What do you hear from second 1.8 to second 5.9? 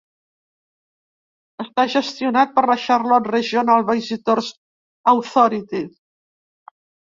gestionat per la Charlotte Regional Visitors Authority.